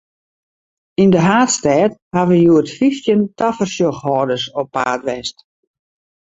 Yn 1.01 1.09
de 1.15 1.21
haadstêd 1.27 1.91
hawwe 2.15 2.35
hjoed 2.43 2.69
fyftjin 2.77 3.21
tafersjochhâlders 3.37 4.45
op 4.59 4.67
paad 4.75 5.01
west. 5.07 5.37